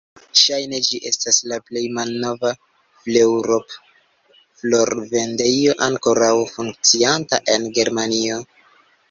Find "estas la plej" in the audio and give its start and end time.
1.09-1.83